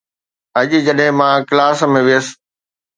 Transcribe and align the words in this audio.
اڄ 0.59 0.69
جڏهن 0.85 1.15
مان 1.17 1.35
ڪلاس 1.49 1.79
۾ 1.93 1.99
ويس 2.05 2.27